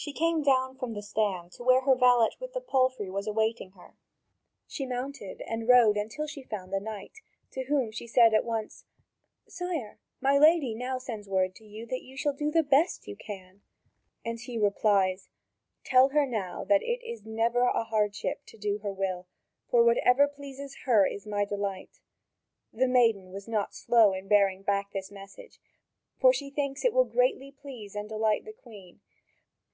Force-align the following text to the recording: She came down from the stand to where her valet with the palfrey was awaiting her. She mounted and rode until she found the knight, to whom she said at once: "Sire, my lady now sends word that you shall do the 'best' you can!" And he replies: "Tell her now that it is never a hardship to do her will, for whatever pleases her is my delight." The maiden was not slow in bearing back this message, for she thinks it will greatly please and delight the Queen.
She 0.00 0.14
came 0.14 0.42
down 0.42 0.78
from 0.78 0.94
the 0.94 1.02
stand 1.02 1.52
to 1.52 1.62
where 1.62 1.82
her 1.82 1.94
valet 1.94 2.30
with 2.40 2.54
the 2.54 2.62
palfrey 2.62 3.10
was 3.10 3.26
awaiting 3.26 3.72
her. 3.72 3.96
She 4.66 4.86
mounted 4.86 5.42
and 5.46 5.68
rode 5.68 5.98
until 5.98 6.26
she 6.26 6.42
found 6.42 6.72
the 6.72 6.80
knight, 6.80 7.18
to 7.50 7.64
whom 7.64 7.90
she 7.92 8.06
said 8.06 8.32
at 8.32 8.46
once: 8.46 8.86
"Sire, 9.46 9.98
my 10.18 10.38
lady 10.38 10.74
now 10.74 10.96
sends 10.96 11.28
word 11.28 11.54
that 11.56 12.02
you 12.02 12.16
shall 12.16 12.32
do 12.32 12.50
the 12.50 12.62
'best' 12.62 13.06
you 13.08 13.14
can!" 13.14 13.60
And 14.24 14.40
he 14.40 14.56
replies: 14.58 15.28
"Tell 15.84 16.08
her 16.08 16.24
now 16.24 16.64
that 16.64 16.80
it 16.82 17.04
is 17.06 17.26
never 17.26 17.60
a 17.60 17.84
hardship 17.84 18.46
to 18.46 18.56
do 18.56 18.78
her 18.78 18.94
will, 18.94 19.26
for 19.68 19.84
whatever 19.84 20.26
pleases 20.26 20.74
her 20.86 21.04
is 21.06 21.26
my 21.26 21.44
delight." 21.44 22.00
The 22.72 22.88
maiden 22.88 23.32
was 23.32 23.46
not 23.46 23.74
slow 23.74 24.14
in 24.14 24.28
bearing 24.28 24.62
back 24.62 24.92
this 24.92 25.10
message, 25.10 25.60
for 26.18 26.32
she 26.32 26.48
thinks 26.48 26.86
it 26.86 26.94
will 26.94 27.04
greatly 27.04 27.52
please 27.52 27.94
and 27.94 28.08
delight 28.08 28.46
the 28.46 28.54
Queen. 28.54 29.02